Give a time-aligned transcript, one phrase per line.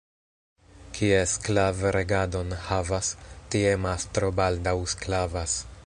[0.99, 3.11] Kie sklav' regadon havas,
[3.55, 5.61] tie mastro baldaŭ sklavas.